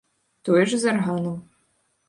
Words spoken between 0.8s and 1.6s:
з арганам.